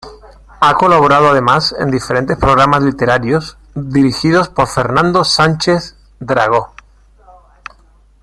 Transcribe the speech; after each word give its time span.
Ha 0.61 0.73
colaborado 0.77 1.29
además 1.29 1.75
en 1.77 1.91
diferentes 1.91 2.35
programas 2.35 2.81
literarios 2.81 3.59
dirigidos 3.75 4.49
por 4.49 4.65
Fernando 4.67 5.23
Sánchez 5.23 5.95
Dragó. 6.19 6.73